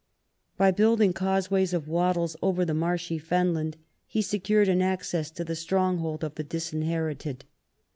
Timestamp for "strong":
5.55-5.99